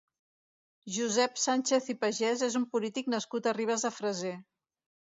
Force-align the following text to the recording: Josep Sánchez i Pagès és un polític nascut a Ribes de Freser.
Josep 0.95 1.37
Sánchez 1.43 1.91
i 1.95 1.99
Pagès 2.07 2.45
és 2.51 2.59
un 2.63 2.67
polític 2.75 3.13
nascut 3.17 3.53
a 3.53 3.57
Ribes 3.61 3.89
de 3.91 3.95
Freser. 4.01 4.39